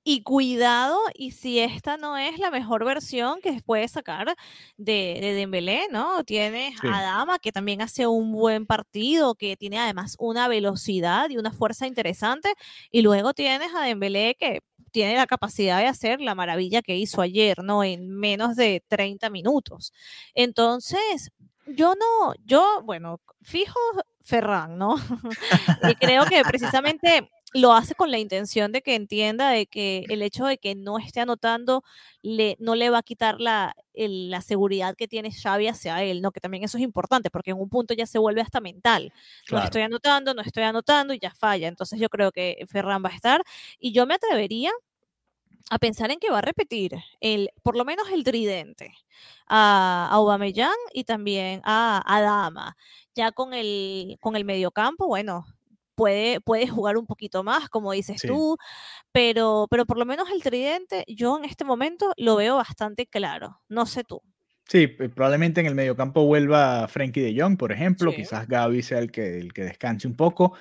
[0.10, 4.38] y cuidado, y si esta no es la mejor versión que puedes sacar
[4.78, 6.24] de, de Dembélé, ¿no?
[6.24, 6.88] Tienes Sí.
[6.90, 11.52] a Dama, que también hace un buen partido, que tiene además una velocidad y una
[11.52, 12.54] fuerza interesante,
[12.90, 17.22] y luego tienes a Dembélé que tiene la capacidad de hacer la maravilla que hizo
[17.22, 17.84] ayer, ¿no?
[17.84, 19.92] En menos de 30 minutos.
[20.36, 21.32] Entonces,
[21.66, 23.78] yo no, yo, bueno, fijo
[24.22, 24.96] Ferran, ¿no?
[25.92, 30.22] y creo que precisamente lo hace con la intención de que entienda de que el
[30.22, 31.84] hecho de que no esté anotando
[32.22, 36.22] le, no le va a quitar la, el, la seguridad que tiene Xavi hacia él,
[36.22, 36.32] ¿no?
[36.32, 39.14] Que también eso es importante, porque en un punto ya se vuelve hasta mental.
[39.46, 39.62] Claro.
[39.62, 41.68] No estoy anotando, no estoy anotando y ya falla.
[41.68, 43.42] Entonces yo creo que Ferran va a estar
[43.80, 44.72] y yo me atrevería
[45.70, 48.94] a pensar en que va a repetir el, por lo menos el tridente
[49.48, 52.78] a, a Aubameyang y también a, a Dama.
[53.16, 55.46] Ya con el, con el mediocampo, bueno,
[55.98, 58.58] puede, puede jugar un poquito más, como dices tú,
[59.12, 63.60] pero, pero por lo menos el tridente, yo en este momento lo veo bastante claro.
[63.68, 64.22] No sé tú.
[64.70, 68.14] Sí, probablemente en el mediocampo vuelva Frankie de Jong, por ejemplo.
[68.14, 70.54] Quizás Gaby sea el que, el que descanse un poco.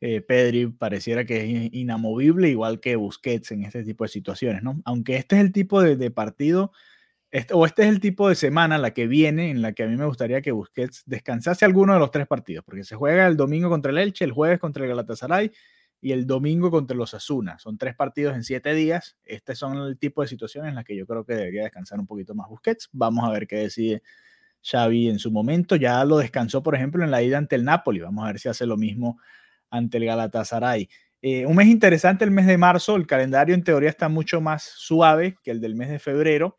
[0.00, 4.80] Eh, Pedri pareciera que es inamovible, igual que Busquets en este tipo de situaciones, ¿no?
[4.84, 6.72] Aunque este es el tipo de, partido,
[7.34, 9.88] este, o este es el tipo de semana, la que viene, en la que a
[9.88, 13.36] mí me gustaría que Busquets descansase alguno de los tres partidos, porque se juega el
[13.36, 15.50] domingo contra el Elche, el jueves contra el Galatasaray
[16.00, 17.58] y el domingo contra los Asuna.
[17.58, 19.16] Son tres partidos en siete días.
[19.24, 22.06] Este son el tipo de situaciones en las que yo creo que debería descansar un
[22.06, 22.88] poquito más Busquets.
[22.92, 24.04] Vamos a ver qué decide
[24.62, 25.74] Xavi en su momento.
[25.74, 27.98] Ya lo descansó, por ejemplo, en la ida ante el Napoli.
[27.98, 29.18] Vamos a ver si hace lo mismo
[29.70, 30.88] ante el Galatasaray.
[31.26, 34.62] Eh, un mes interesante el mes de marzo, el calendario en teoría está mucho más
[34.62, 36.58] suave que el del mes de febrero,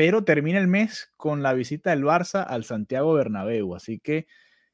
[0.00, 4.26] pero termina el mes con la visita del Barça al Santiago Bernabéu, así que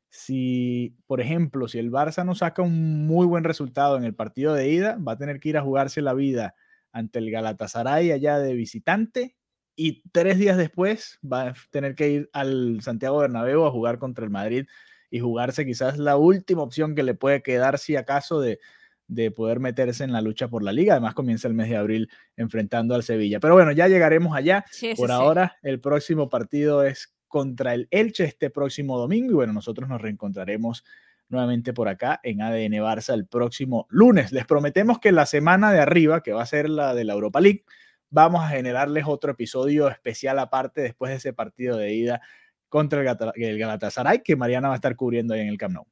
[0.09, 4.55] si, por ejemplo, si el Barça no saca un muy buen resultado en el partido
[4.55, 6.55] de ida, va a tener que ir a jugarse la vida
[6.93, 9.37] ante el Galatasaray allá de visitante
[9.75, 14.25] y tres días después va a tener que ir al Santiago Bernabéu a jugar contra
[14.25, 14.69] el Madrid
[15.11, 18.61] y jugarse quizás la última opción que le puede quedar si acaso de,
[19.09, 20.95] de poder meterse en la lucha por la liga.
[20.95, 23.41] Además comienza el mes de abril enfrentando al Sevilla.
[23.41, 24.65] Pero bueno, ya llegaremos allá.
[24.97, 29.89] por ahora, el próximo partido es contra el Elche este próximo domingo y bueno, nosotros
[29.89, 30.85] nos reencontraremos
[31.29, 34.33] nuevamente por acá en ADN Barça el próximo lunes.
[34.33, 37.41] Les prometemos que la semana de arriba, que va a ser la de la Europa
[37.41, 37.65] League,
[38.11, 42.21] vamos a generarles otro episodio especial aparte después de ese partido de ida
[42.69, 43.01] contra
[43.35, 45.87] el, Galatasaray que Mariana va a estar cubriendo ahí en el Camp Nou.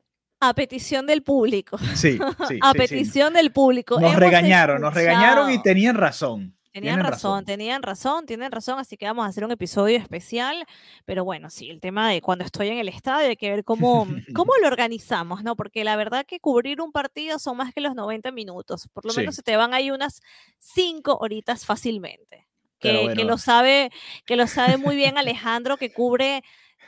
[0.49, 1.79] A petición del público.
[1.95, 2.59] Sí, sí.
[2.63, 4.01] a petición del público.
[4.01, 6.55] Nos regañaron, nos regañaron y tenían razón.
[6.75, 10.67] Tenían razón, tenían razón, tienen razón, así que vamos a hacer un episodio especial,
[11.05, 14.09] pero bueno, sí, el tema de cuando estoy en el estadio hay que ver cómo,
[14.35, 15.55] cómo lo organizamos, ¿no?
[15.55, 19.15] Porque la verdad que cubrir un partido son más que los 90 minutos, por lo
[19.15, 20.21] menos se te van ahí unas
[20.59, 22.49] 5 horitas fácilmente.
[22.81, 23.91] Que, que, lo sabe,
[24.27, 26.43] que lo sabe muy bien Alejandro, que cubre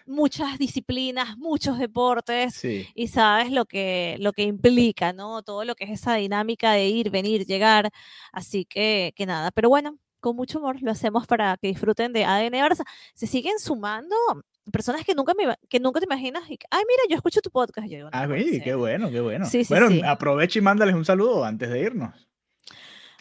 [0.07, 5.43] muchas disciplinas, muchos deportes y sabes lo que, lo que implica, ¿no?
[5.43, 7.91] Todo lo que es esa dinámica de ir, venir, llegar.
[8.33, 12.25] Así que, que nada, pero bueno, con mucho amor lo hacemos para que disfruten de
[12.25, 12.85] ADN Barça.
[13.15, 14.17] Se siguen sumando
[14.73, 16.43] personas que nunca, me, que nunca te imaginas.
[16.51, 17.89] Y, Ay, mira, yo escucho tu podcast.
[17.89, 19.47] Yo ah, qué bueno, qué bueno.
[19.69, 22.29] bueno, aprovecha y mándales un saludo antes de irnos.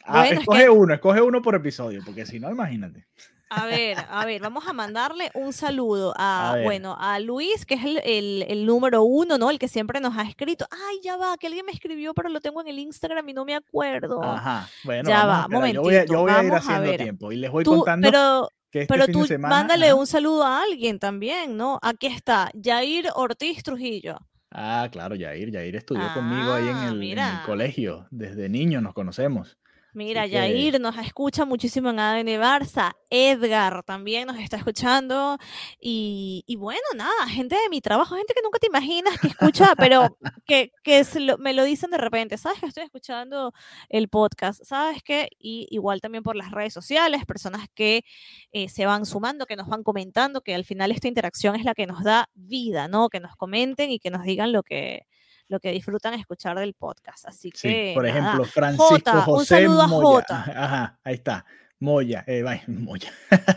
[0.03, 3.07] Ah, escoge uno, escoge uno por episodio, porque si no, imagínate.
[3.55, 7.81] A ver, a ver, vamos a mandarle un saludo a, bueno, a Luis, que es
[8.03, 9.49] el, número uno, ¿no?
[9.49, 10.67] El que siempre nos ha escrito.
[10.71, 13.45] Ay, ya va, que alguien me escribió, pero lo tengo en el Instagram y no
[13.45, 14.21] me acuerdo.
[14.21, 16.05] Ajá, bueno, ya va, momentito.
[16.05, 18.05] Yo voy a, ir haciendo tiempo y les voy contando.
[18.05, 21.79] Pero, que este pero tú mándale un saludo a alguien también, ¿no?
[21.81, 24.17] Aquí está, Jair Ortiz Trujillo.
[24.51, 28.07] Ah, claro, Jair, Jair estudió conmigo ahí en ah, el, en el colegio.
[28.09, 29.57] Desde niño nos conocemos.
[29.95, 32.97] Mira, Yair nos escucha muchísimo en ADN Barça.
[33.09, 35.37] Edgar también nos está escuchando.
[35.79, 40.17] Y, bueno, nada, gente de mi trabajo, gente que nunca te imaginas que escucha, pero
[40.45, 41.05] que, que
[41.39, 42.37] me lo dicen de repente.
[42.37, 43.53] ¿Sabes que estoy escuchando
[43.87, 44.61] el podcast?
[44.65, 45.29] ¿Sabes qué?
[45.39, 48.03] Y igual también por las redes sociales, personas que
[48.51, 51.73] eh, se van sumando, que nos van comentando, que al final esta interacción es la
[51.73, 53.07] que nos da vida, ¿no?
[53.07, 55.07] Que nos comenten y que nos digan lo que
[55.47, 57.27] lo que disfrutan escuchar del podcast.
[57.27, 57.91] Así que.
[57.93, 60.25] por ejemplo, Francisco José Moya.
[60.29, 61.45] Ajá, ahí está.
[61.79, 63.11] Moya, eh, Moya.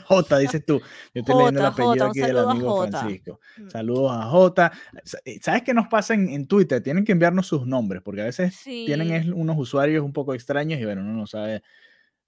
[0.07, 0.81] Jota, dices tú.
[1.15, 3.41] Yo estoy leyendo el apellido aquí del amigo Francisco.
[3.57, 3.69] Mm.
[3.71, 4.73] Saludos a Jota.
[5.25, 6.83] Eh, ¿Sabes qué nos pasa en, Twitter?
[6.83, 10.85] Tienen que enviarnos sus nombres, porque a veces tienen unos usuarios un poco extraños y
[10.85, 11.63] bueno, uno no sabe.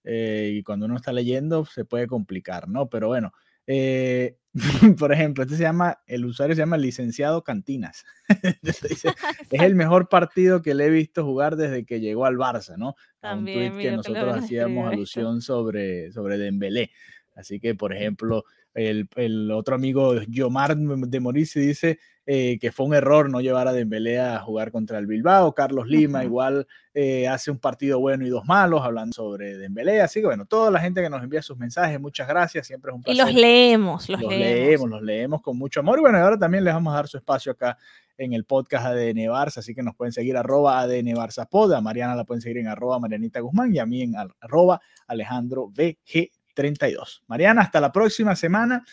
[0.05, 2.89] Eh, y cuando uno está leyendo se puede complicar, ¿no?
[2.89, 3.33] Pero bueno,
[3.73, 4.37] eh,
[4.99, 8.05] por ejemplo, este se llama, el usuario se llama licenciado Cantinas.
[8.63, 9.05] es
[9.51, 12.97] el mejor partido que le he visto jugar desde que llegó al Barça, ¿no?
[13.21, 16.91] También, un tweet que nosotros hacíamos alusión sobre, sobre Dembélé.
[17.37, 21.99] Así que, por ejemplo, el, el otro amigo Yomar de Morici dice
[22.33, 25.53] eh, que fue un error no llevar a Dembélé a jugar contra el Bilbao.
[25.53, 30.01] Carlos Lima igual eh, hace un partido bueno y dos malos hablando sobre Dembélé.
[30.01, 32.69] Así que bueno, toda la gente que nos envía sus mensajes, muchas gracias.
[32.69, 33.21] Siempre es un placer.
[33.21, 34.91] Y los leemos, los, leemos.
[34.91, 35.99] Los leemos con mucho amor.
[35.99, 37.77] Y bueno, ahora también les vamos a dar su espacio acá
[38.17, 41.81] en el podcast ADN Barça, así que nos pueden seguir arroba ADN Barça Pod, a
[41.81, 46.29] Mariana la pueden seguir en arroba Marianita Guzmán y a mí en arroba Alejandro BG
[46.61, 47.23] 32.
[47.27, 48.85] Mariana, hasta la próxima semana.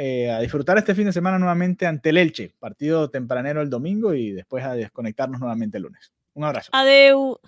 [0.00, 4.14] Eh, a disfrutar este fin de semana nuevamente ante el Elche, partido tempranero el domingo
[4.14, 6.12] y después a desconectarnos nuevamente el lunes.
[6.34, 6.70] Un abrazo.
[6.72, 7.40] Adeu.